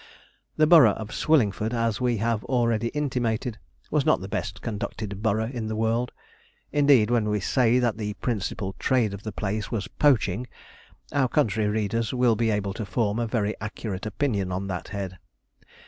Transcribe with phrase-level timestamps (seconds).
[0.57, 3.59] The borough of Swillingford, as we have already intimated,
[3.91, 6.11] was not the best conducted borough in the world;
[6.73, 10.47] indeed, when we say that the principal trade of the place was poaching,
[11.11, 15.19] our country readers will be able to form a very accurate opinion on that head.